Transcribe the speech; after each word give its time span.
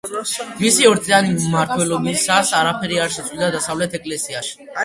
მისი 0.61 0.87
ორწლიანი 0.91 1.35
მმართველობისას 1.41 2.55
არაფერი 2.63 3.01
არ 3.05 3.15
შეცვლილა 3.19 3.51
დასავლეთის 3.59 4.01
ეკლესიაში. 4.03 4.61